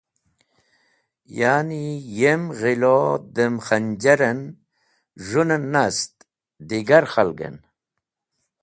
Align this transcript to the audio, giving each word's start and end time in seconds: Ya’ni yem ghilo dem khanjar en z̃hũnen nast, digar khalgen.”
Ya’ni 1.37 1.85
yem 2.19 2.43
ghilo 2.59 2.97
dem 3.35 3.55
khanjar 3.67 4.21
en 4.29 4.39
z̃hũnen 5.25 5.63
nast, 5.73 6.13
digar 6.67 7.05
khalgen.” 7.13 7.55